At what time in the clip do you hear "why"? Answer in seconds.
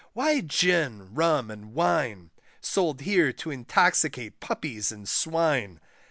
0.13-0.41